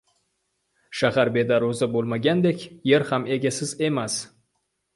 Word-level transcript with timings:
Shahar 1.01 1.31
bedarvoza 1.35 1.89
bo‘lmaganidek, 1.97 2.65
yer 2.93 3.07
ham 3.13 3.31
egasiz 3.39 3.77
emas! 3.91 4.21